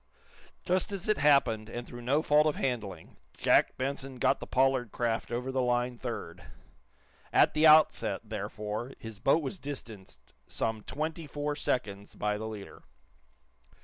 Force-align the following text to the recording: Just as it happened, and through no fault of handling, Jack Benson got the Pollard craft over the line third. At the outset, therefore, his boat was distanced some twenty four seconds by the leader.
Just 0.65 0.91
as 0.91 1.07
it 1.07 1.19
happened, 1.19 1.69
and 1.69 1.85
through 1.85 2.01
no 2.01 2.23
fault 2.23 2.47
of 2.47 2.55
handling, 2.55 3.17
Jack 3.37 3.77
Benson 3.77 4.15
got 4.17 4.39
the 4.39 4.47
Pollard 4.47 4.91
craft 4.91 5.29
over 5.31 5.51
the 5.51 5.61
line 5.61 5.95
third. 5.95 6.43
At 7.31 7.53
the 7.53 7.67
outset, 7.67 8.21
therefore, 8.23 8.93
his 8.97 9.19
boat 9.19 9.43
was 9.43 9.59
distanced 9.59 10.33
some 10.47 10.81
twenty 10.81 11.27
four 11.27 11.55
seconds 11.55 12.15
by 12.15 12.39
the 12.39 12.47
leader. 12.47 12.81